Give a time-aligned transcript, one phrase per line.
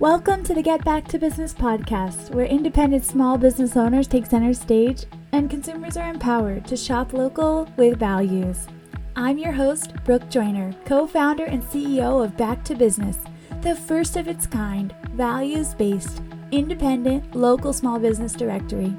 [0.00, 4.54] Welcome to the Get Back to Business podcast, where independent small business owners take center
[4.54, 8.68] stage and consumers are empowered to shop local with values.
[9.16, 13.18] I'm your host, Brooke Joyner, co founder and CEO of Back to Business,
[13.62, 16.22] the first of its kind, values based,
[16.52, 18.96] independent, local small business directory.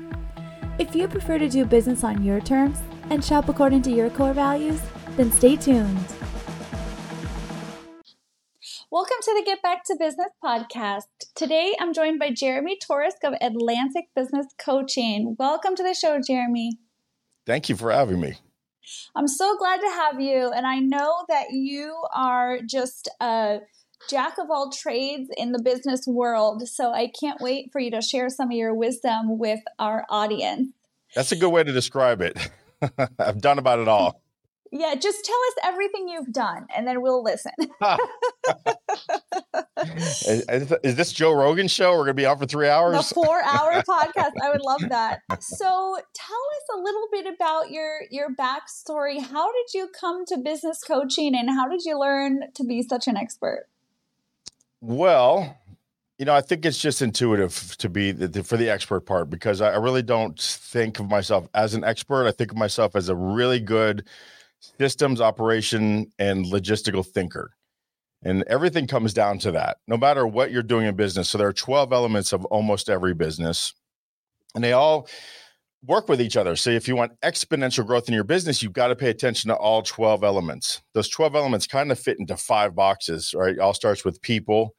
[0.80, 2.78] If you prefer to do business on your terms
[3.10, 4.82] and shop according to your core values,
[5.16, 6.19] then stay tuned.
[8.92, 11.04] Welcome to the Get Back to Business podcast.
[11.36, 15.36] Today I'm joined by Jeremy Torisk of Atlantic Business Coaching.
[15.38, 16.72] Welcome to the show, Jeremy.
[17.46, 18.40] Thank you for having me.
[19.16, 20.50] I'm so glad to have you.
[20.50, 23.60] And I know that you are just a
[24.10, 26.68] jack of all trades in the business world.
[26.68, 30.70] So I can't wait for you to share some of your wisdom with our audience.
[31.14, 32.50] That's a good way to describe it.
[33.20, 34.24] I've done about it all.
[34.72, 37.52] Yeah, just tell us everything you've done and then we'll listen.
[39.86, 41.92] is, is, this Joe Rogan show?
[41.92, 43.10] We're going to be out for three hours?
[43.10, 44.34] The four hour podcast.
[44.42, 45.22] I would love that.
[45.40, 49.22] So tell us a little bit about your, your backstory.
[49.22, 53.08] How did you come to business coaching and how did you learn to be such
[53.08, 53.68] an expert?
[54.82, 55.58] Well,
[56.20, 59.62] you know, I think it's just intuitive to be the, for the expert part because
[59.62, 62.28] I really don't think of myself as an expert.
[62.28, 64.06] I think of myself as a really good
[64.60, 67.52] systems operation and logistical thinker.
[68.24, 71.30] And everything comes down to that, no matter what you're doing in business.
[71.30, 73.74] So there are 12 elements of almost every business,
[74.56, 75.08] and they all
[75.86, 76.58] work with each other.
[76.58, 79.56] So if you want exponential growth in your business, you've got to pay attention to
[79.56, 80.82] all 12 elements.
[80.94, 83.54] Those 12 elements kind of fit into five boxes, right?
[83.54, 84.76] It all starts with people,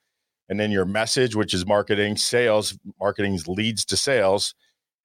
[0.50, 4.54] and then your message, which is marketing, sales, marketing leads to sales.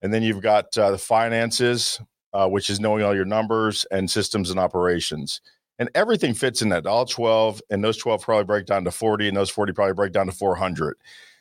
[0.02, 2.02] And then you've got uh, the finances,
[2.36, 5.40] uh, which is knowing all your numbers and systems and operations.
[5.80, 9.30] And everything fits in that, all 12, and those 12 probably break down to 40,
[9.30, 10.98] and those 40 probably break down to 400.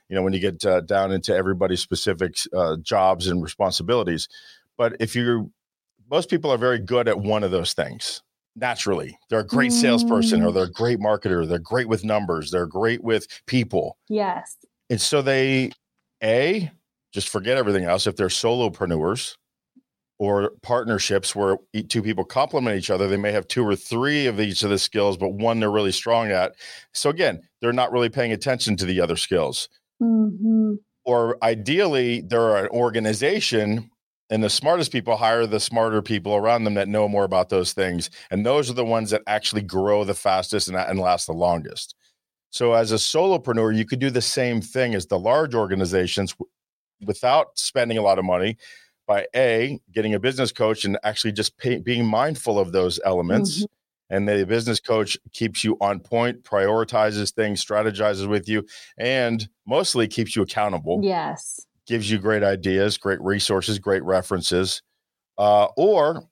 [0.09, 4.29] You know, when you get uh, down into everybody's specific uh, jobs and responsibilities.
[4.77, 5.51] But if you,
[6.11, 8.23] most people are very good at one of those things
[8.55, 9.19] naturally.
[9.31, 10.55] They're a great salesperson, or mm.
[10.55, 11.49] they're a great marketer.
[11.49, 12.53] They're great with numbers.
[12.53, 13.99] They're great with people.
[14.09, 14.57] Yes.
[14.91, 15.73] And so they,
[16.23, 16.71] A,
[17.13, 19.37] just forget everything else if they're solopreneurs
[20.19, 21.59] or partnerships where
[21.89, 23.09] two people complement each other.
[23.09, 25.93] They may have two or three of each of the skills, but one they're really
[25.93, 26.55] strong at.
[26.93, 29.69] So again, they're not really paying attention to the other skills.
[30.01, 30.75] Mm-hmm.
[31.05, 33.91] Or ideally, they're an organization
[34.31, 37.73] and the smartest people hire the smarter people around them that know more about those
[37.73, 38.09] things.
[38.31, 41.95] And those are the ones that actually grow the fastest and, and last the longest.
[42.51, 46.35] So as a solopreneur, you could do the same thing as the large organizations
[47.05, 48.57] without spending a lot of money
[49.07, 53.59] by a getting a business coach and actually just pay, being mindful of those elements.
[53.59, 53.65] Mm-hmm.
[54.15, 58.65] and the business coach keeps you on point prioritizes things strategizes with you
[58.99, 61.01] and mostly keeps you accountable.
[61.03, 61.67] Yes.
[61.87, 64.83] Gives you great ideas great resources great references.
[65.37, 66.23] Uh, or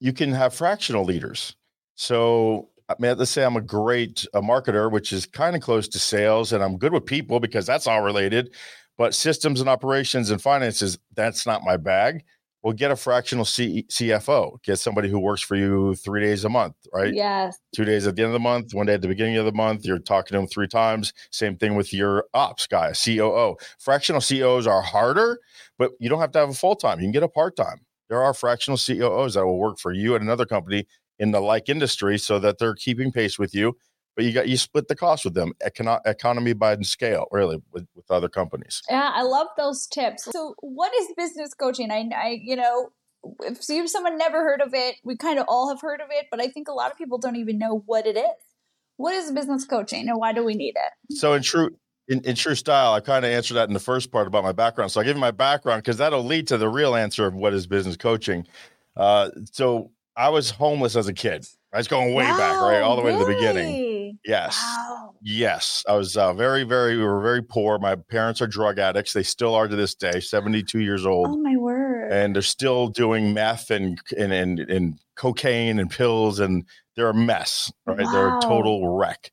[0.00, 1.54] you can have fractional leaders.
[1.94, 5.86] So I mean, let's say I'm a great a marketer, which is kind of close
[5.88, 8.52] to sales, and I'm good with people because that's all related.
[9.00, 12.22] But systems and operations and finances, that's not my bag.
[12.62, 14.62] Well, get a fractional C- CFO.
[14.62, 17.14] Get somebody who works for you three days a month, right?
[17.14, 17.58] Yes.
[17.74, 19.52] Two days at the end of the month, one day at the beginning of the
[19.52, 19.86] month.
[19.86, 21.14] You're talking to them three times.
[21.30, 23.56] Same thing with your ops guy, COO.
[23.78, 25.38] Fractional COOs are harder,
[25.78, 27.00] but you don't have to have a full time.
[27.00, 27.80] You can get a part time.
[28.10, 30.86] There are fractional COOs that will work for you at another company
[31.18, 33.78] in the like industry so that they're keeping pace with you
[34.16, 37.86] but you got you split the cost with them Econo- economy by scale really with,
[37.94, 38.82] with other companies.
[38.88, 40.24] Yeah i love those tips.
[40.24, 41.90] So what is business coaching?
[41.90, 42.90] I, I you know
[43.42, 44.96] if you someone never heard of it.
[45.04, 47.18] We kind of all have heard of it but i think a lot of people
[47.18, 48.24] don't even know what it is.
[48.96, 51.16] What is business coaching and why do we need it?
[51.16, 51.70] So in true
[52.08, 54.52] in, in true style i kind of answered that in the first part about my
[54.52, 54.90] background.
[54.90, 57.54] So i'll give you my background because that'll lead to the real answer of what
[57.54, 58.46] is business coaching.
[58.96, 61.46] Uh, so i was homeless as a kid.
[61.72, 62.80] I was going way wow, back, right?
[62.80, 63.24] All the way really?
[63.24, 63.89] to the beginning.
[64.30, 64.62] Yes.
[64.64, 65.14] Wow.
[65.22, 65.84] Yes.
[65.88, 67.80] I was uh, very, very, we were very poor.
[67.80, 69.12] My parents are drug addicts.
[69.12, 71.26] They still are to this day, 72 years old.
[71.28, 72.12] Oh, my word.
[72.12, 77.14] And they're still doing meth and, and, and, and cocaine and pills, and they're a
[77.14, 77.98] mess, right?
[77.98, 78.12] Wow.
[78.12, 79.32] They're a total wreck.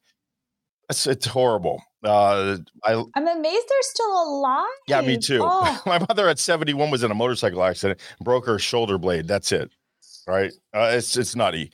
[0.89, 1.83] It's, it's horrible.
[2.03, 4.65] Uh, I, I'm amazed they're still alive.
[4.87, 5.41] Yeah, me too.
[5.43, 5.81] Oh.
[5.85, 9.27] My mother at 71 was in a motorcycle accident, broke her shoulder blade.
[9.27, 9.69] That's it.
[10.27, 10.51] Right.
[10.73, 11.71] Uh, it's, it's nutty.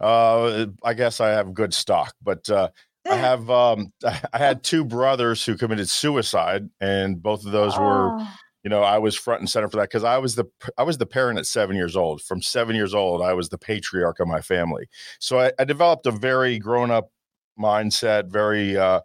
[0.00, 2.68] Uh, I guess I have good stock, but uh,
[3.08, 7.82] I have um, I had two brothers who committed suicide, and both of those oh.
[7.82, 8.26] were,
[8.62, 10.46] you know, I was front and center for that because I was the
[10.78, 12.22] I was the parent at seven years old.
[12.22, 14.88] From seven years old, I was the patriarch of my family.
[15.18, 17.10] So I, I developed a very grown up
[17.58, 19.00] mindset, very uh,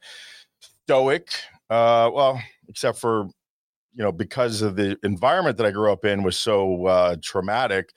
[0.86, 1.30] stoic,
[1.70, 3.30] Uh, well, except for
[3.94, 7.92] you know because of the environment that I grew up in was so uh, traumatic.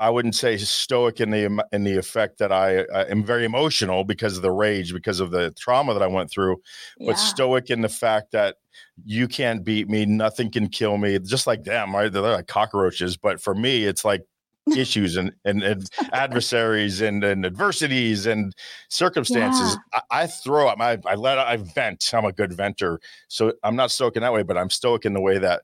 [0.00, 4.04] I wouldn't say stoic in the in the effect that I, I am very emotional
[4.04, 6.56] because of the rage, because of the trauma that I went through,
[6.98, 7.10] yeah.
[7.10, 8.56] but stoic in the fact that
[9.04, 12.12] you can't beat me, nothing can kill me, just like them, right?
[12.12, 14.24] They're like cockroaches, but for me, it's like
[14.76, 18.54] issues and, and, and adversaries and, and adversities and
[18.88, 19.76] circumstances.
[19.94, 20.00] Yeah.
[20.10, 20.80] I, I, throw up.
[20.80, 22.10] I, I let I vent.
[22.12, 23.00] I'm a good venter.
[23.28, 25.62] So I'm not stoic in that way, but I'm stoic in the way that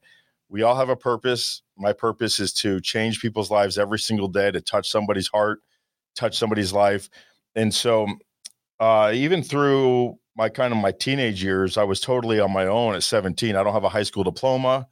[0.55, 1.63] we all have a purpose.
[1.77, 5.59] My purpose is to change people's lives every single day, to touch somebody's heart,
[6.15, 7.11] touch somebody's life.
[7.57, 8.07] And so
[8.79, 12.95] uh, even through my kind of my teenage years, I was totally on my own
[12.95, 13.57] at 17.
[13.57, 14.87] I don't have a high school diploma.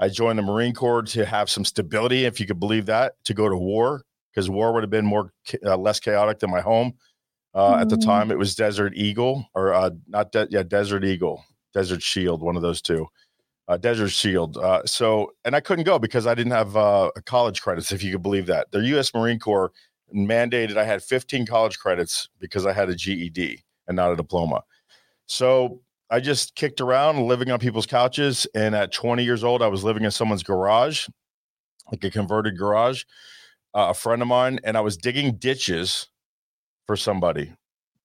[0.00, 3.34] I joined the Marine Corps to have some stability, if you could believe that, to
[3.34, 4.02] go to war
[4.32, 5.32] because war would have been more
[5.64, 6.92] uh, less chaotic than my home.
[7.54, 7.80] Uh, mm.
[7.82, 8.10] At the mm-hmm.
[8.10, 12.56] time, it was Desert Eagle or uh, not, de- yeah, Desert Eagle, Desert Shield, one
[12.56, 13.06] of those two,
[13.68, 14.56] uh, Desert Shield.
[14.56, 18.12] Uh, so, and I couldn't go because I didn't have uh, college credits, if you
[18.12, 18.70] could believe that.
[18.72, 19.14] The U.S.
[19.14, 19.72] Marine Corps
[20.14, 24.62] mandated I had 15 college credits because I had a GED and not a diploma.
[25.26, 25.80] So
[26.10, 28.46] I just kicked around living on people's couches.
[28.54, 31.08] And at 20 years old, I was living in someone's garage,
[31.90, 33.04] like a converted garage,
[33.74, 36.08] uh, a friend of mine, and I was digging ditches
[36.86, 37.52] for somebody.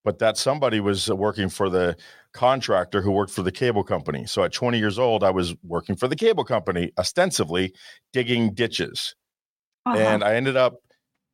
[0.04, 1.96] But that somebody was working for the
[2.34, 4.26] contractor who worked for the cable company.
[4.26, 7.74] So at 20 years old, I was working for the cable company, ostensibly
[8.14, 9.16] digging ditches.
[9.86, 9.98] Uh-huh.
[9.98, 10.76] And I ended up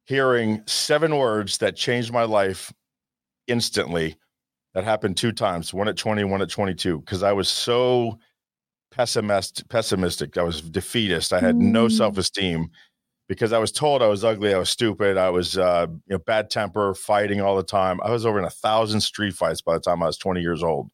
[0.06, 2.73] hearing seven words that changed my life
[3.47, 4.15] instantly
[4.75, 8.19] that happened two times, one at 20, one at 22, because I was so
[8.91, 10.38] pessimist, pessimistic.
[10.38, 11.31] I was defeatist.
[11.31, 11.71] I had mm.
[11.71, 12.69] no self-esteem
[13.27, 16.19] because I was told I was ugly, I was stupid, I was uh, you know,
[16.19, 18.00] bad temper, fighting all the time.
[18.04, 20.63] I was over in a thousand street fights by the time I was 20 years
[20.63, 20.89] old.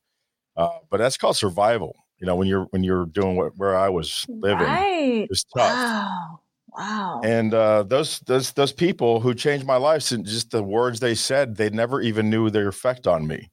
[0.56, 1.96] Uh, but that's called survival.
[2.20, 5.24] You know, when you're when you're doing what where I was living, right.
[5.24, 5.74] it was tough.
[5.74, 6.40] Wow.
[6.74, 7.22] Wow.
[7.24, 11.58] And uh, those those those people who changed my life, just the words they said,
[11.58, 13.50] they never even knew their effect on me.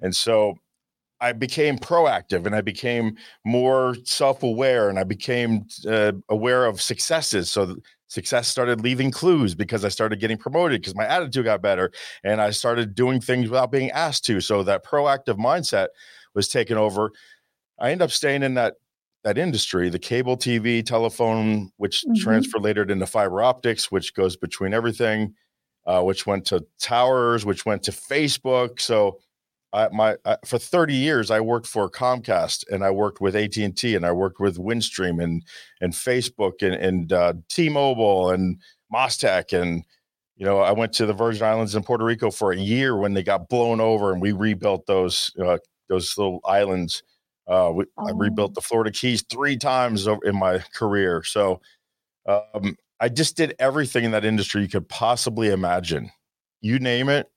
[0.00, 0.54] And so
[1.20, 6.80] I became proactive and I became more self aware and I became uh, aware of
[6.80, 7.50] successes.
[7.50, 7.76] So
[8.14, 11.90] success started leaving clues because I started getting promoted because my attitude got better
[12.22, 14.40] and I started doing things without being asked to.
[14.40, 15.88] So that proactive mindset
[16.32, 17.10] was taken over.
[17.78, 18.74] I ended up staying in that
[19.24, 22.22] that industry, the cable TV, telephone, which mm-hmm.
[22.22, 25.34] transferred later into fiber optics, which goes between everything,
[25.86, 28.80] uh, which went to towers, which went to Facebook.
[28.80, 29.18] So
[29.74, 33.56] I, my I, for 30 years I worked for Comcast and I worked with AT
[33.56, 35.42] and I worked with Windstream and
[35.80, 38.60] and Facebook and, and uh, T-Mobile and
[38.92, 39.84] MasTec and
[40.36, 43.14] you know I went to the Virgin Islands in Puerto Rico for a year when
[43.14, 47.02] they got blown over and we rebuilt those uh, those little islands.
[47.46, 48.08] Uh, we, oh.
[48.08, 51.22] I rebuilt the Florida Keys three times in my career.
[51.24, 51.60] So
[52.26, 56.10] um, I just did everything in that industry you could possibly imagine.
[56.62, 57.30] You name it,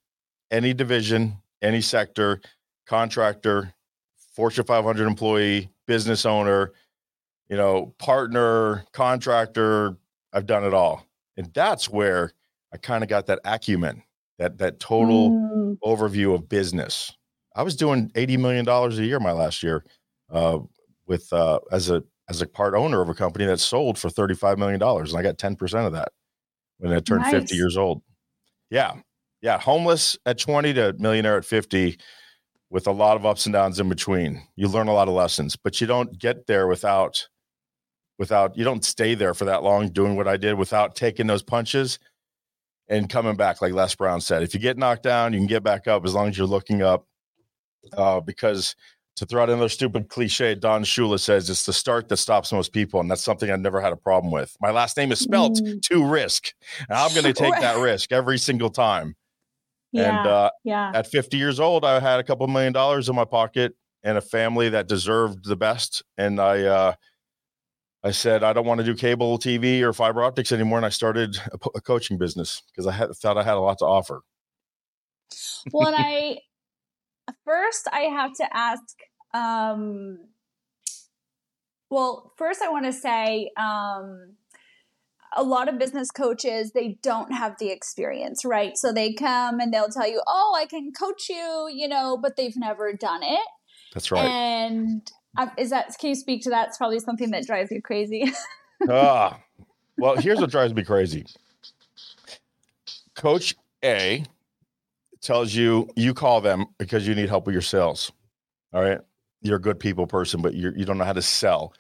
[0.50, 2.42] any division, any sector,
[2.86, 3.74] contractor,
[4.36, 6.74] Fortune 500 employee, business owner,
[7.50, 9.98] you know, partner, contractor.
[10.33, 11.06] I've done it all.
[11.38, 12.33] And that's where
[12.74, 14.04] I kind of got that acumen,
[14.38, 15.77] that that total mm.
[15.83, 17.12] overview of business.
[17.56, 19.83] I was doing $80 million a year my last year
[20.31, 20.59] uh,
[21.07, 24.57] with uh, as a as a part owner of a company that sold for $35
[24.57, 24.81] million.
[24.83, 26.09] And I got 10% of that
[26.78, 27.31] when I turned nice.
[27.31, 28.02] 50 years old.
[28.69, 28.95] Yeah
[29.41, 31.97] yeah, homeless at 20 to millionaire at 50
[32.69, 34.41] with a lot of ups and downs in between.
[34.56, 37.27] You learn a lot of lessons, but you don't get there without
[38.19, 41.44] without you don't stay there for that long doing what I did without taking those
[41.44, 41.99] punches
[42.89, 44.44] and coming back like Les Brown said.
[44.44, 46.81] If you get knocked down, you can get back up as long as you're looking
[46.81, 47.06] up.
[47.94, 48.75] Uh, because
[49.15, 52.73] to throw out another stupid cliche, Don Shula says it's the start that stops most
[52.73, 54.56] people, and that's something I've never had a problem with.
[54.61, 55.81] My last name is spelt mm.
[55.83, 56.53] to risk,
[56.89, 59.15] and I'm going to take that risk every single time.
[59.91, 60.91] Yeah, and uh, yeah.
[60.94, 64.21] at 50 years old, I had a couple million dollars in my pocket and a
[64.21, 66.03] family that deserved the best.
[66.17, 66.94] And I, uh,
[68.03, 70.89] I said I don't want to do cable TV or fiber optics anymore, and I
[70.89, 74.21] started a, a coaching business because I had, thought I had a lot to offer.
[75.73, 76.37] Well, and I
[77.44, 78.83] first I have to ask.
[79.33, 80.19] Um,
[81.89, 84.35] well, first I want to say um,
[85.36, 88.78] a lot of business coaches they don't have the experience right?
[88.78, 92.36] So they come and they'll tell you oh i can coach you you know but
[92.36, 93.48] they've never done it.
[93.94, 94.26] That's right.
[94.26, 95.10] And
[95.57, 96.69] is that can you speak to that?
[96.69, 98.31] It's probably something that drives you crazy.
[98.88, 99.40] Ah.
[99.98, 101.26] Well here's what drives me crazy.
[103.16, 104.24] Coach a
[105.19, 108.12] tells you you call them because you need help with your sales
[108.74, 109.00] all right?
[109.42, 111.74] You're a good people person, but you're, you don't know how to sell.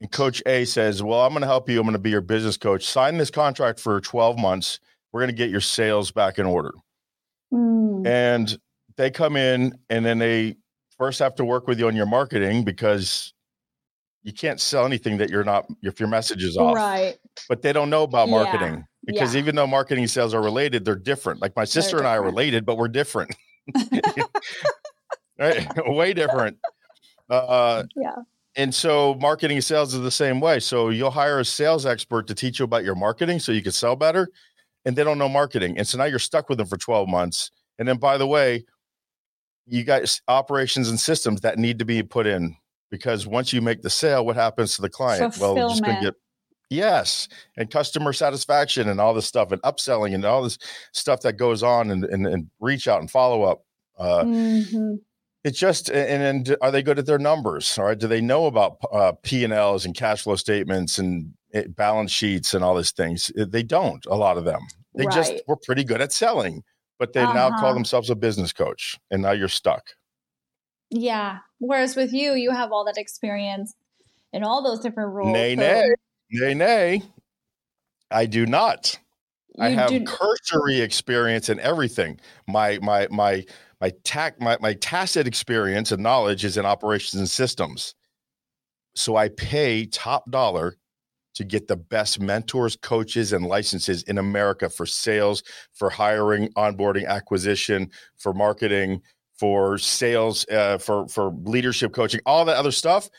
[0.00, 1.78] And Coach A says, Well, I'm going to help you.
[1.78, 2.84] I'm going to be your business coach.
[2.84, 4.80] Sign this contract for 12 months.
[5.12, 6.72] We're going to get your sales back in order.
[7.52, 8.06] Mm.
[8.06, 8.58] And
[8.96, 10.56] they come in and then they
[10.98, 13.32] first have to work with you on your marketing because
[14.22, 16.74] you can't sell anything that you're not if your message is off.
[16.74, 17.16] Right.
[17.48, 18.82] But they don't know about marketing yeah.
[19.06, 19.40] because yeah.
[19.40, 21.40] even though marketing sales are related, they're different.
[21.40, 23.34] Like my sister and I are related, but we're different.
[25.38, 25.66] right?
[25.86, 26.58] Way different.
[27.28, 28.16] Uh, yeah.
[28.56, 30.60] And so marketing and sales is the same way.
[30.60, 33.72] So you'll hire a sales expert to teach you about your marketing so you can
[33.72, 34.28] sell better.
[34.86, 35.76] And they don't know marketing.
[35.76, 37.50] And so now you're stuck with them for 12 months.
[37.78, 38.64] And then by the way,
[39.66, 42.56] you got operations and systems that need to be put in
[42.90, 45.36] because once you make the sale, what happens to the client?
[45.38, 46.14] Well, just gonna get
[46.70, 50.56] yes, and customer satisfaction and all this stuff and upselling and all this
[50.92, 53.64] stuff that goes on and, and, and reach out and follow up.
[53.98, 54.94] Uh, mm-hmm
[55.46, 57.78] it's just and, and are they good at their numbers?
[57.78, 62.10] All right do they know about uh, p&l's and cash flow statements and eh, balance
[62.10, 63.30] sheets and all these things?
[63.38, 64.60] Eh, they don't a lot of them.
[64.94, 65.14] They right.
[65.14, 66.62] just were pretty good at selling
[66.98, 67.32] but they uh-huh.
[67.34, 69.90] now call themselves a business coach and now you're stuck.
[70.90, 73.74] Yeah whereas with you you have all that experience
[74.32, 75.94] in all those different roles nay so- nay.
[76.30, 77.02] Nay nay.
[78.10, 78.98] I do not.
[79.56, 82.20] You I have do- cursory experience in everything.
[82.46, 83.44] My my my
[83.80, 87.94] my tac my, my tacit experience and knowledge is in operations and systems.
[88.94, 90.76] So i pay top dollar
[91.34, 95.42] to get the best mentors coaches and licenses in america for sales
[95.74, 99.02] for hiring onboarding acquisition for marketing
[99.38, 103.10] for sales uh, for for leadership coaching all that other stuff.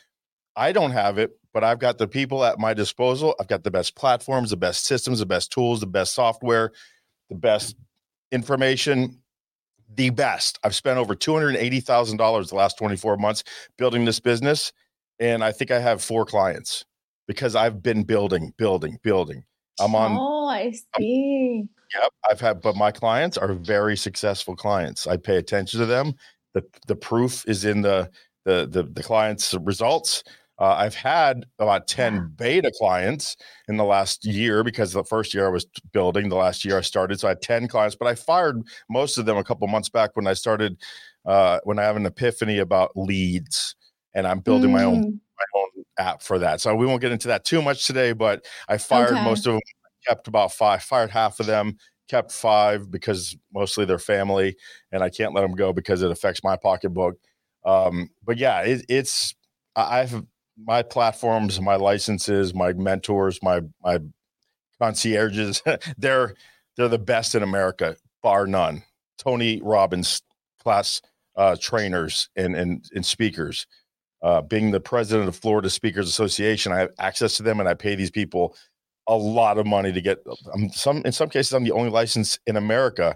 [0.55, 3.35] I don't have it but i've got the people at my disposal.
[3.39, 6.71] I've got the best platforms the best systems the best tools the best software
[7.29, 7.75] the best
[8.31, 9.19] information
[9.95, 10.59] the best.
[10.63, 13.43] I've spent over $280,000 the last 24 months
[13.77, 14.71] building this business.
[15.19, 16.85] And I think I have four clients
[17.27, 19.43] because I've been building, building, building.
[19.79, 20.17] I'm on.
[20.19, 21.63] Oh, I see.
[21.63, 21.69] I'm,
[22.01, 22.11] yep.
[22.29, 25.07] I've had, but my clients are very successful clients.
[25.07, 26.13] I pay attention to them.
[26.53, 28.09] The, the proof is in the,
[28.45, 30.23] the, the, the client's results.
[30.59, 33.37] Uh, I've had about 10 beta clients
[33.67, 36.81] in the last year because the first year I was building, the last year I
[36.81, 37.19] started.
[37.19, 40.15] So I had 10 clients, but I fired most of them a couple months back
[40.15, 40.77] when I started,
[41.25, 43.75] uh, when I have an epiphany about leads
[44.15, 44.73] and I'm building mm.
[44.73, 45.19] my own mm.
[45.37, 46.59] my own app for that.
[46.59, 49.23] So we won't get into that too much today, but I fired okay.
[49.23, 49.61] most of them,
[50.07, 51.77] kept about five, fired half of them,
[52.09, 54.55] kept five because mostly they're family
[54.91, 57.15] and I can't let them go because it affects my pocketbook.
[57.65, 59.35] Um, but yeah, it, it's,
[59.75, 60.23] I've
[60.57, 63.99] my platforms, my licenses, my mentors, my my
[64.79, 65.61] concierges,
[65.97, 66.35] they're
[66.75, 68.83] they're the best in America, bar none.
[69.17, 70.21] Tony Robbins
[70.61, 71.01] class
[71.35, 73.67] uh, trainers and and, and speakers.
[74.23, 77.75] Uh, being the president of Florida Speakers Association, I have access to them, and I
[77.75, 78.55] pay these people
[79.07, 80.19] a lot of money to get.
[80.53, 83.15] Um, some in some cases, I'm the only license in America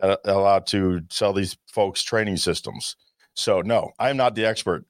[0.00, 2.96] that allowed to sell these folks training systems.
[3.34, 4.84] So no, I'm not the expert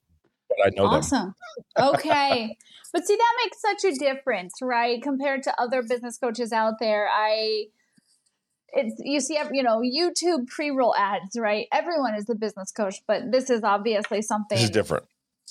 [0.62, 1.34] I know awesome.
[1.76, 1.88] them.
[1.94, 2.56] okay.
[2.92, 5.00] But see, that makes such a difference, right?
[5.02, 7.08] Compared to other business coaches out there.
[7.08, 7.66] I,
[8.74, 11.66] it's, you see, you know, YouTube pre roll ads, right?
[11.72, 14.56] Everyone is a business coach, but this is obviously something.
[14.56, 15.04] This is different.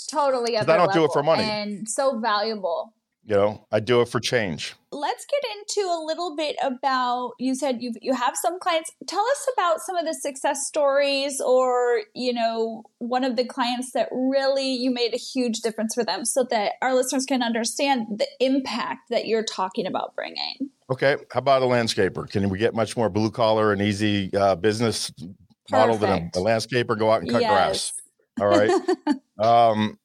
[0.10, 0.58] Totally.
[0.58, 1.44] I don't do it for money.
[1.44, 2.94] And so valuable
[3.32, 4.76] you know i do it for change.
[4.94, 8.92] Let's get into a little bit about you said you you have some clients.
[9.08, 13.94] Tell us about some of the success stories or you know one of the clients
[13.94, 18.08] that really you made a huge difference for them so that our listeners can understand
[18.18, 20.70] the impact that you're talking about bringing.
[20.92, 22.30] Okay how about a landscaper?
[22.30, 25.72] Can we get much more blue collar and easy uh, business Perfect.
[25.72, 27.50] model than a, a, landscaper go out and cut yes.
[27.50, 27.94] grass
[28.42, 28.72] all right.
[29.40, 29.98] Um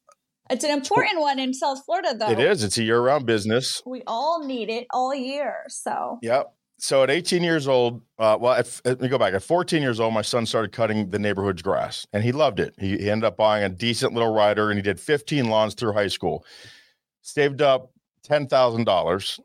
[0.49, 2.29] it's an important one in South Florida, though.
[2.29, 2.63] It is.
[2.63, 3.81] It's a year round business.
[3.85, 5.63] We all need it all year.
[5.69, 6.53] So, yep.
[6.79, 9.33] So at 18 years old, uh, well, at, let me go back.
[9.33, 12.75] At 14 years old, my son started cutting the neighborhood's grass, and he loved it.
[12.77, 15.93] He, he ended up buying a decent little rider, and he did 15 lawns through
[15.93, 16.45] high school.
[17.23, 17.91] Saved up
[18.23, 19.39] ten thousand dollars,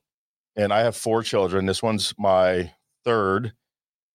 [0.56, 1.66] and I have four children.
[1.66, 2.72] This one's my
[3.04, 3.52] third,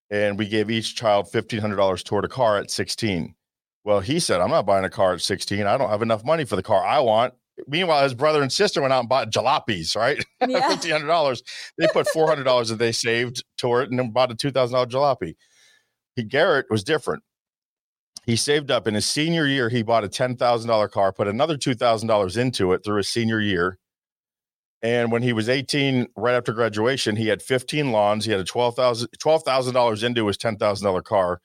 [0.09, 3.33] and we gave each child fifteen hundred dollars toward a car at 16.
[3.87, 5.65] Well, he said, I'm not buying a car at 16.
[5.65, 7.33] I don't have enough money for the car I want.
[7.67, 10.21] Meanwhile, his brother and sister went out and bought jalopies, right?
[10.45, 10.75] Yeah.
[10.75, 11.41] $1,500.
[11.77, 15.35] They put $400 that they saved toward it and then bought a $2,000 jalopy.
[16.17, 17.23] He, Garrett was different.
[18.25, 19.69] He saved up in his senior year.
[19.69, 23.77] He bought a $10,000 car, put another $2,000 into it through his senior year.
[24.81, 28.25] And when he was 18, right after graduation, he had 15 lawns.
[28.25, 31.39] He had a $12,000 $12, into his $10,000 car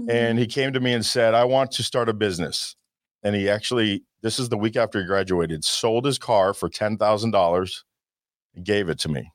[0.00, 0.10] Mm-hmm.
[0.10, 2.76] And he came to me and said, I want to start a business.
[3.22, 6.96] and he actually this is the week after he graduated sold his car for ten
[6.96, 7.84] thousand dollars
[8.54, 9.30] and gave it to me.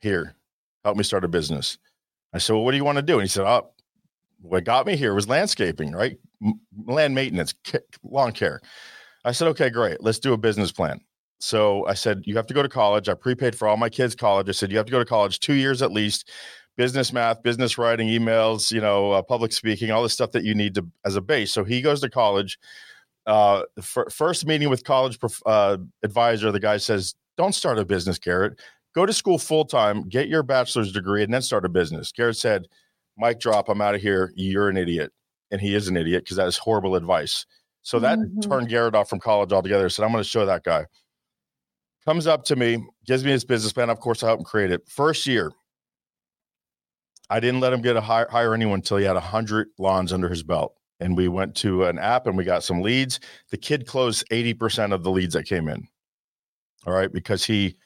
[0.00, 0.34] Here,
[0.84, 1.78] help me start a business.
[2.32, 3.14] I said, well, what do you want to do?
[3.14, 3.70] And he said, oh,
[4.40, 6.16] what got me here was landscaping, right?
[6.44, 7.54] M- land maintenance,
[8.02, 8.60] lawn care.
[9.24, 10.02] I said, okay, great.
[10.02, 11.00] Let's do a business plan.
[11.38, 13.08] So I said, you have to go to college.
[13.08, 14.48] I prepaid for all my kids' college.
[14.48, 16.30] I said, you have to go to college two years at least.
[16.76, 20.54] Business math, business writing, emails, you know, uh, public speaking, all the stuff that you
[20.54, 21.52] need to as a base.
[21.52, 22.58] So he goes to college.
[23.26, 28.18] Uh, f- first meeting with college uh, advisor, the guy says, "Don't start a business,
[28.18, 28.60] Garrett.
[28.94, 32.36] Go to school full time, get your bachelor's degree, and then start a business." Garrett
[32.36, 32.66] said,
[33.16, 33.68] "Mic drop.
[33.68, 34.32] I'm out of here.
[34.34, 35.12] You're an idiot."
[35.50, 37.44] And he is an idiot because that is horrible advice.
[37.82, 38.40] So that mm-hmm.
[38.40, 39.88] turned Garrett off from college altogether.
[39.88, 40.86] Said, I'm going to show that guy.
[42.04, 43.90] Comes up to me, gives me his business plan.
[43.90, 44.88] Of course, I help him create it.
[44.88, 45.52] First year,
[47.32, 50.28] I didn't let him get a hire, hire anyone until he had 100 lawns under
[50.28, 50.76] his belt.
[51.00, 53.20] And we went to an app and we got some leads.
[53.50, 55.88] The kid closed 80% of the leads that came in.
[56.86, 57.10] All right.
[57.10, 57.76] Because he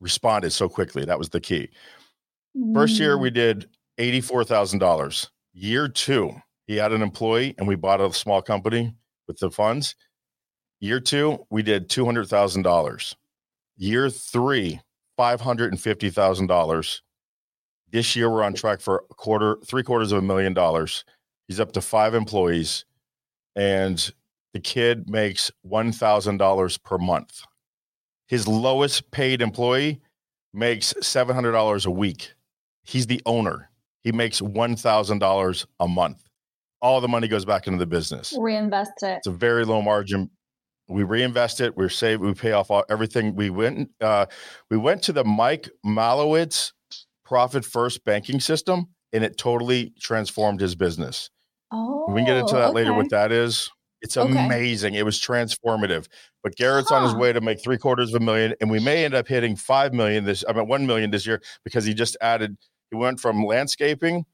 [0.00, 1.04] responded so quickly.
[1.04, 1.68] That was the key.
[2.72, 3.34] First year, we mm.
[3.34, 5.28] did $84,000.
[5.52, 6.32] Year two,
[6.66, 8.94] he had an employee and we bought a small company
[9.28, 9.94] with the funds.
[10.80, 13.14] Year two, we did $200,000.
[13.76, 14.80] Year three,
[15.20, 17.00] $550,000.
[17.90, 21.04] This year, we're on track for a quarter, three quarters of a million dollars.
[21.48, 22.84] He's up to five employees,
[23.54, 24.12] and
[24.52, 27.42] the kid makes one thousand dollars per month.
[28.28, 30.00] His lowest paid employee
[30.52, 32.32] makes seven hundred dollars a week.
[32.84, 33.70] He's the owner.
[34.02, 36.26] He makes one thousand dollars a month
[36.86, 38.34] all the money goes back into the business.
[38.38, 39.18] Reinvest it.
[39.18, 40.30] It's a very low margin.
[40.88, 41.76] We reinvest it.
[41.76, 42.22] We're saved.
[42.22, 43.34] We pay off all, everything.
[43.34, 43.90] We went.
[44.00, 44.26] Uh,
[44.70, 46.72] we went to the Mike Michalowicz
[47.26, 51.30] profit first banking system, and it totally transformed his business.
[51.72, 52.74] Oh, we can get into that okay.
[52.74, 52.94] later.
[52.94, 53.70] What that is.
[54.02, 54.92] It's amazing.
[54.92, 55.00] Okay.
[55.00, 56.06] It was transformative.
[56.42, 56.96] But Garrett's huh.
[56.96, 59.26] on his way to make three quarters of a million, and we may end up
[59.26, 60.44] hitting five million this.
[60.48, 62.56] I mean, one million this year because he just added.
[62.90, 64.24] He went from landscaping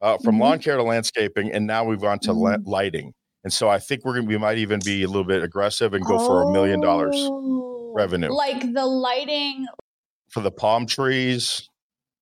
[0.00, 0.42] uh, from mm-hmm.
[0.42, 2.64] lawn care to landscaping, and now we've gone to mm-hmm.
[2.64, 3.12] la- lighting.
[3.44, 6.04] And so I think we're gonna we might even be a little bit aggressive and
[6.04, 9.66] go oh, for a million dollars oh, revenue, like the lighting
[10.28, 11.68] for the palm trees,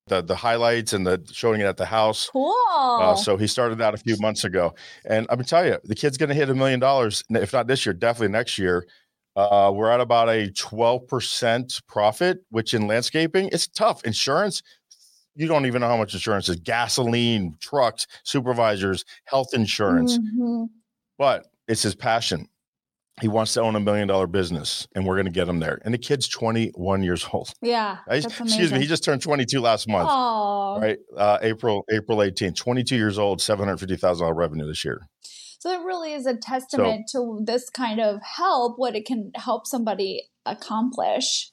[0.06, 2.28] the the highlights, and the showing it at the house.
[2.28, 2.54] Cool.
[2.76, 5.94] Uh, so he started that a few months ago, and I'm gonna tell you, the
[5.94, 8.86] kid's gonna hit a million dollars, if not this year, definitely next year.
[9.36, 14.02] Uh, we're at about a 12% profit, which in landscaping, it's tough.
[14.04, 14.62] Insurance,
[15.34, 20.16] you don't even know how much insurance is gasoline, trucks, supervisors, health insurance.
[20.16, 20.64] Mm-hmm.
[21.18, 22.48] But it's his passion.
[23.20, 25.80] He wants to own a million dollar business, and we're going to get him there.
[25.84, 27.50] And the kid's 21 years old.
[27.62, 27.98] Yeah.
[28.08, 28.78] Excuse me.
[28.78, 30.08] He just turned 22 last month.
[30.10, 30.80] Aww.
[30.82, 30.98] Right.
[31.16, 35.08] Uh, April, April 18th, 22 years old, $750,000 revenue this year.
[35.58, 39.32] So it really is a testament so, to this kind of help, what it can
[39.34, 41.50] help somebody accomplish.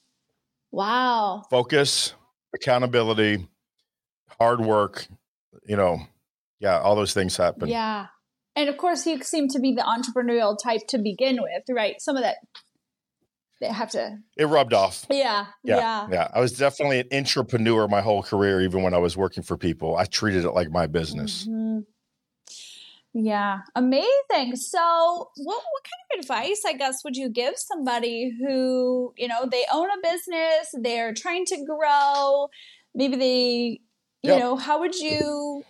[0.70, 1.44] Wow.
[1.50, 2.14] Focus,
[2.54, 3.48] accountability,
[4.38, 5.06] hard work,
[5.66, 6.00] you know,
[6.60, 7.68] yeah, all those things happen.
[7.68, 8.06] Yeah.
[8.56, 12.00] And of course, you seem to be the entrepreneurial type to begin with, right?
[12.00, 12.36] Some of that
[13.60, 14.18] they have to.
[14.36, 15.06] It rubbed off.
[15.10, 16.08] Yeah, yeah, yeah.
[16.10, 16.28] Yeah.
[16.34, 19.96] I was definitely an entrepreneur my whole career, even when I was working for people.
[19.96, 21.46] I treated it like my business.
[21.46, 21.80] Mm-hmm.
[23.16, 24.56] Yeah, amazing.
[24.56, 29.46] So, what what kind of advice, I guess, would you give somebody who you know
[29.46, 32.48] they own a business, they're trying to grow,
[32.92, 33.80] maybe they
[34.22, 34.40] you yep.
[34.40, 35.62] know how would you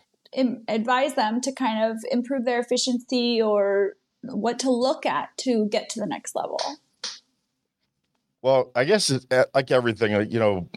[0.68, 5.88] advise them to kind of improve their efficiency or what to look at to get
[5.88, 6.60] to the next level
[8.42, 10.68] well i guess uh, like everything uh, you know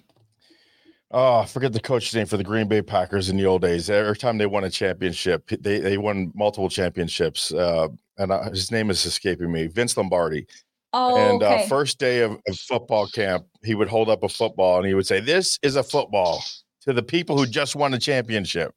[1.12, 3.90] oh i forget the coach's name for the green bay packers in the old days
[3.90, 8.72] every time they won a championship they, they won multiple championships uh, and uh, his
[8.72, 10.46] name is escaping me vince lombardi
[10.94, 11.66] Oh, and okay.
[11.66, 14.94] uh, first day of, of, football camp, he would hold up a football and he
[14.94, 16.42] would say, "This is a football."
[16.88, 18.74] to the people who just won a championship.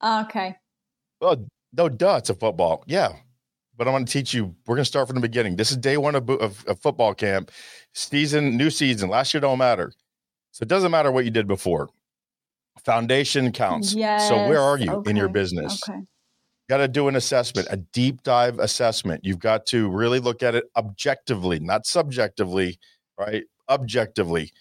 [0.00, 0.56] Ah, okay.
[1.20, 2.84] Well, no, duh, it's a football.
[2.86, 3.12] Yeah.
[3.76, 4.54] But I'm going to teach you.
[4.66, 5.56] We're going to start from the beginning.
[5.56, 7.50] This is day one of, of, of football camp,
[7.94, 9.08] season, new season.
[9.08, 9.92] Last year don't matter.
[10.52, 11.88] So it doesn't matter what you did before.
[12.84, 13.94] Foundation counts.
[13.94, 14.28] Yes.
[14.28, 15.10] So where are you okay.
[15.10, 15.80] in your business?
[15.88, 16.00] Okay.
[16.68, 19.24] Got to do an assessment, a deep dive assessment.
[19.24, 22.78] You've got to really look at it objectively, not subjectively,
[23.18, 23.44] right?
[23.68, 24.52] Objectively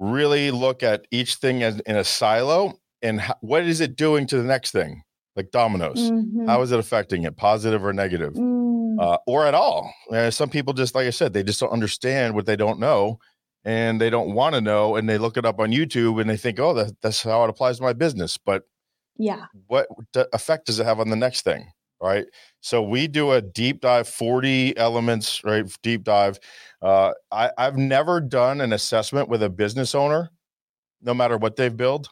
[0.00, 4.26] really look at each thing as in a silo and how, what is it doing
[4.26, 5.02] to the next thing
[5.36, 6.46] like dominoes mm-hmm.
[6.46, 9.00] how is it affecting it positive or negative mm.
[9.00, 12.34] uh, or at all uh, some people just like i said they just don't understand
[12.34, 13.18] what they don't know
[13.64, 16.36] and they don't want to know and they look it up on youtube and they
[16.36, 18.64] think oh that, that's how it applies to my business but
[19.16, 19.86] yeah what
[20.32, 22.24] effect does it have on the next thing right?
[22.62, 25.64] So we do a deep dive, 40 elements, right?
[25.82, 26.38] Deep dive.
[26.82, 30.30] Uh, I, I've never done an assessment with a business owner,
[31.02, 32.08] no matter what they've billed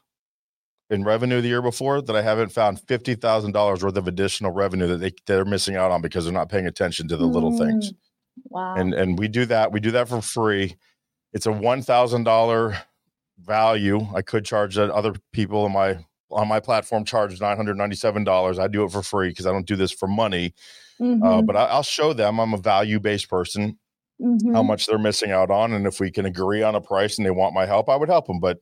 [0.90, 4.52] in revenue the year before, that I haven't found fifty thousand dollars worth of additional
[4.52, 7.32] revenue that they they're missing out on because they're not paying attention to the mm.
[7.32, 7.92] little things.
[7.92, 7.96] Mm,
[8.50, 8.74] wow.
[8.76, 9.72] And and we do that.
[9.72, 10.76] We do that for free.
[11.32, 12.78] It's a one thousand dollar
[13.38, 14.06] value.
[14.14, 15.98] I could charge that other people in my
[16.30, 19.92] on my platform charge $997 i do it for free because i don't do this
[19.92, 20.54] for money
[21.00, 21.22] uh, mm-hmm.
[21.22, 23.78] uh, but I, will show them i'm a value based person
[24.20, 24.54] mm-hmm.
[24.54, 27.26] how much they're missing out on and if we can agree on a price and
[27.26, 28.58] they want my help i would help them but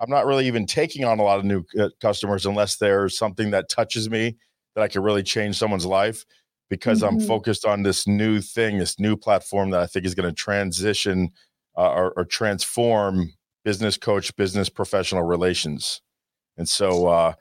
[0.00, 3.50] i'm not really even taking on a lot of new uh, customers unless there's something
[3.50, 4.36] that touches me
[4.74, 6.24] that i can really change someone's life
[6.70, 7.16] because mm-hmm.
[7.16, 10.34] i'm focused on this new thing this new platform that i think is going to
[10.34, 11.30] transition
[11.76, 13.32] uh, or, or transform
[13.64, 16.00] business coach business professional relations
[16.58, 17.32] and so, uh,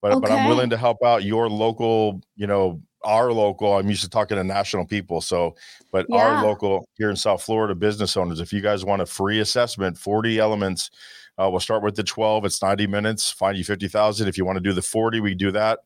[0.00, 0.20] but, okay.
[0.20, 4.08] but I'm willing to help out your local, you know, our local, I'm used to
[4.08, 5.20] talking to national people.
[5.20, 5.54] So,
[5.92, 6.16] but yeah.
[6.16, 9.98] our local here in South Florida business owners, if you guys want a free assessment,
[9.98, 10.90] 40 elements,
[11.38, 12.44] uh, we'll start with the 12.
[12.44, 14.28] It's 90 minutes, find you 50,000.
[14.28, 15.80] If you want to do the 40, we do that.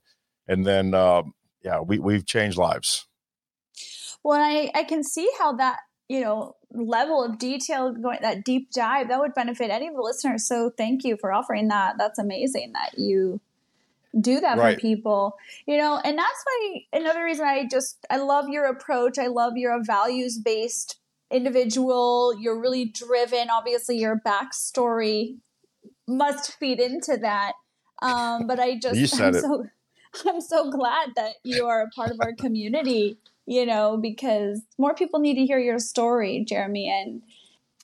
[0.49, 1.23] And then, uh,
[1.63, 3.07] yeah, we, we've changed lives.
[4.23, 5.79] Well, I, I can see how that
[6.09, 10.01] you know level of detail going that deep dive that would benefit any of the
[10.01, 13.41] listeners so thank you for offering that that's amazing that you
[14.21, 14.77] do that right.
[14.77, 19.19] for people you know and that's why another reason i just i love your approach
[19.19, 20.99] i love you're values based
[21.31, 25.37] individual you're really driven obviously your backstory
[26.07, 27.53] must feed into that
[28.03, 29.41] um but i just you said I'm it.
[29.43, 29.67] so
[30.27, 34.95] i'm so glad that you are a part of our community you know, because more
[34.95, 36.91] people need to hear your story, Jeremy.
[36.91, 37.23] And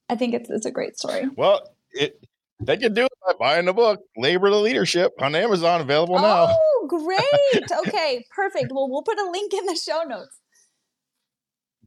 [0.08, 1.28] I think it's, it's a great story.
[1.36, 2.22] Well, it,
[2.60, 6.48] they can do it by buying the book, Labor to Leadership, on Amazon, available now.
[6.50, 7.64] Oh, great.
[7.86, 8.72] okay, perfect.
[8.72, 10.38] Well, we'll put a link in the show notes.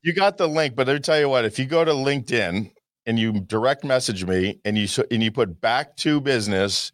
[0.06, 2.72] You got the link, but let me tell you what, if you go to LinkedIn
[3.08, 6.92] and you direct message me and you and you put back to business,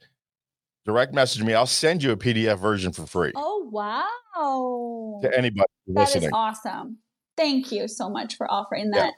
[0.86, 3.34] direct message me, I'll send you a PDF version for free.
[3.36, 5.20] Oh, wow.
[5.24, 6.24] To anybody that listening.
[6.24, 7.00] is awesome.
[7.36, 9.12] Thank you so much for offering that.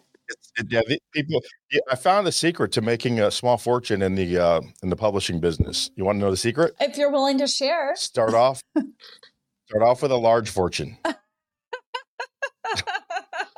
[0.58, 1.44] Yeah, yeah people.
[1.72, 4.96] Yeah, I found the secret to making a small fortune in the uh, in the
[4.96, 5.92] publishing business.
[5.96, 6.74] You want to know the secret?
[6.80, 8.60] If you're willing to share, start off.
[8.76, 10.98] start off with a large fortune.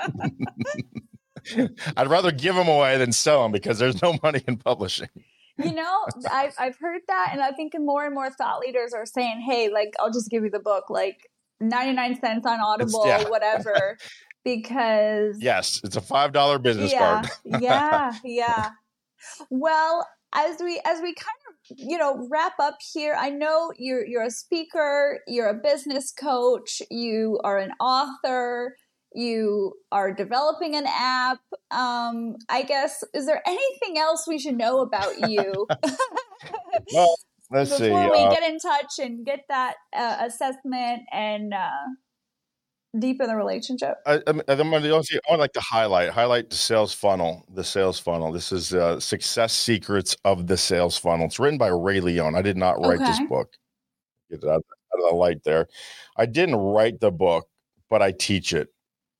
[1.97, 5.09] I'd rather give them away than sell them because there's no money in publishing.
[5.57, 9.05] You know, I've I've heard that, and I think more and more thought leaders are
[9.05, 10.89] saying, "Hey, like I'll just give you the book.
[10.89, 11.17] Like
[11.61, 13.27] 99 cents on Audible, yeah.
[13.29, 13.97] whatever.
[14.43, 17.61] Because yes, it's a five dollar business yeah, card.
[17.63, 18.69] yeah, yeah.
[19.49, 24.05] Well, as we as we kind of you know wrap up here, I know you're
[24.05, 28.75] you're a speaker, you're a business coach, you are an author,
[29.15, 31.39] you are developing an app.
[31.71, 35.67] Um, I guess is there anything else we should know about you?
[36.93, 37.15] well,
[37.51, 37.89] let's before see.
[37.89, 41.69] Before we uh, get in touch and get that uh, assessment and uh,
[42.99, 43.95] deepen the relationship.
[44.05, 47.45] I, I'm, I'm going to I like to highlight highlight the sales funnel.
[47.53, 48.31] The sales funnel.
[48.31, 51.25] This is uh, success secrets of the sales funnel.
[51.25, 52.35] It's written by Ray Leone.
[52.35, 53.05] I did not write okay.
[53.05, 53.53] this book.
[54.29, 55.67] Get it out, out of the light there.
[56.17, 57.47] I didn't write the book,
[57.89, 58.69] but I teach it.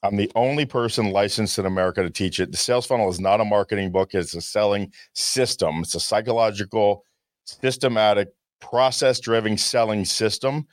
[0.05, 2.51] I'm the only person licensed in America to teach it.
[2.51, 5.79] The sales funnel is not a marketing book, it's a selling system.
[5.79, 7.03] It's a psychological
[7.45, 10.67] systematic, process driven selling system.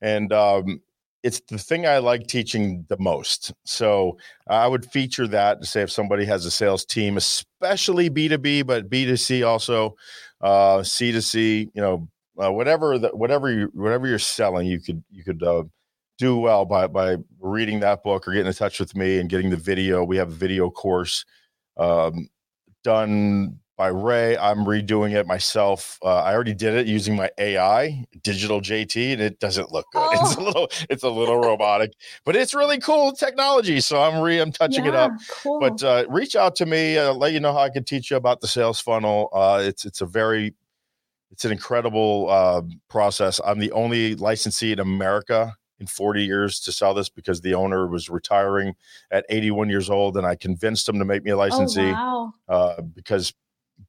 [0.00, 0.80] And um,
[1.22, 3.52] it's the thing I like teaching the most.
[3.64, 8.66] So I would feature that to say if somebody has a sales team, especially B2B,
[8.66, 9.96] but B2C also,
[10.40, 12.08] uh, C2C, you know,
[12.40, 15.64] uh, whatever that whatever you whatever you're selling, you could you could uh,
[16.18, 19.50] do well by by reading that book or getting in touch with me and getting
[19.50, 20.04] the video.
[20.04, 21.24] We have a video course
[21.76, 22.28] um,
[22.84, 24.36] done by Ray.
[24.36, 25.98] I'm redoing it myself.
[26.02, 30.02] Uh, I already did it using my AI, Digital JT, and it doesn't look good.
[30.02, 30.18] Oh.
[30.20, 31.92] It's a little, it's a little robotic,
[32.24, 33.80] but it's really cool technology.
[33.80, 35.12] So I'm re, I'm touching yeah, it up.
[35.42, 35.60] Cool.
[35.60, 36.98] But uh, reach out to me.
[36.98, 39.28] I'll let you know how I can teach you about the sales funnel.
[39.32, 40.54] Uh, it's it's a very,
[41.30, 43.40] it's an incredible uh, process.
[43.44, 47.86] I'm the only licensee in America in 40 years to sell this because the owner
[47.86, 48.74] was retiring
[49.10, 52.32] at 81 years old, and I convinced him to make me a oh, licensee oh,
[52.48, 52.54] wow.
[52.54, 53.32] uh, because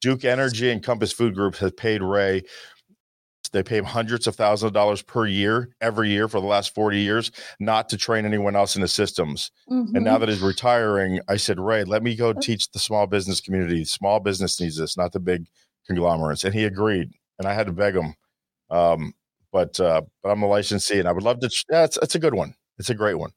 [0.01, 2.43] Duke Energy and Compass Food Group has paid Ray.
[3.51, 6.75] They pay him hundreds of thousands of dollars per year, every year for the last
[6.75, 9.51] 40 years, not to train anyone else in the systems.
[9.69, 9.95] Mm-hmm.
[9.95, 10.19] And now mm-hmm.
[10.21, 13.85] that he's retiring, I said, Ray, let me go teach the small business community.
[13.85, 15.47] Small business needs this, not the big
[15.87, 16.43] conglomerates.
[16.43, 17.11] And he agreed.
[17.39, 18.13] And I had to beg him.
[18.69, 19.13] Um,
[19.51, 21.49] but uh, but I'm a licensee, and I would love to.
[21.71, 22.55] Yeah, it's, it's a good one.
[22.77, 23.31] it's a great one.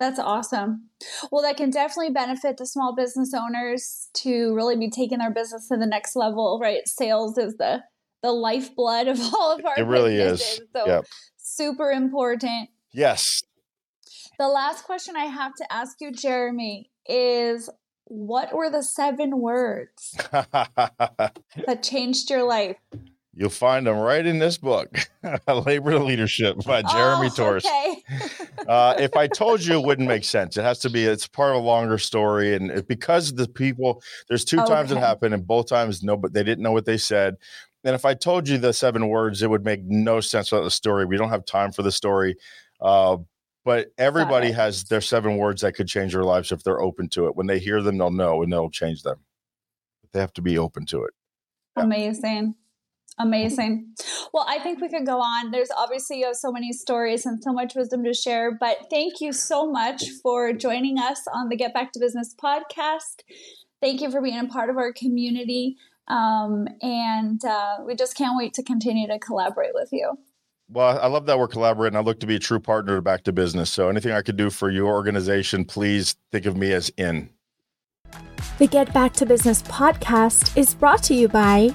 [0.00, 0.88] That's awesome.
[1.30, 5.68] Well, that can definitely benefit the small business owners to really be taking their business
[5.68, 6.86] to the next level, right?
[6.88, 7.82] Sales is the
[8.22, 10.60] the lifeblood of all of our It really businesses.
[10.60, 10.66] is.
[10.74, 11.04] So Yep.
[11.36, 12.70] super important.
[12.92, 13.42] Yes.
[14.38, 17.68] The last question I have to ask you, Jeremy, is
[18.04, 22.76] what were the seven words that changed your life?
[23.34, 24.94] You'll find them right in this book,
[25.48, 27.64] Labor to Leadership by Jeremy oh, Torisk.
[27.64, 28.02] Okay.
[28.68, 30.58] uh, if I told you, it wouldn't make sense.
[30.58, 31.04] It has to be.
[31.04, 34.98] It's part of a longer story, and it, because the people, there's two times it
[34.98, 37.36] happened, and both times no, but they didn't know what they said.
[37.84, 40.70] And if I told you the seven words, it would make no sense without the
[40.70, 41.06] story.
[41.06, 42.36] We don't have time for the story,
[42.82, 43.16] uh,
[43.64, 44.56] but everybody it.
[44.56, 47.34] has their seven words that could change their lives if they're open to it.
[47.34, 49.20] When they hear them, they'll know, and they'll change them.
[50.12, 51.14] They have to be open to it.
[51.78, 51.84] Yeah.
[51.84, 52.56] Amazing.
[53.18, 53.94] Amazing.
[54.32, 55.50] Well, I think we could go on.
[55.50, 59.20] There's obviously you have so many stories and so much wisdom to share, but thank
[59.20, 63.22] you so much for joining us on the Get Back to Business podcast.
[63.80, 65.76] Thank you for being a part of our community.
[66.08, 70.18] Um, and uh, we just can't wait to continue to collaborate with you.
[70.68, 71.96] Well, I love that we're collaborating.
[71.96, 73.70] I look to be a true partner to Back to Business.
[73.70, 77.28] So anything I could do for your organization, please think of me as in.
[78.58, 81.74] The Get Back to Business podcast is brought to you by